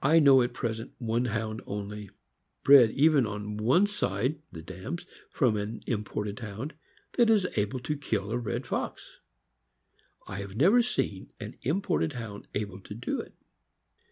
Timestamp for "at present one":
0.42-1.24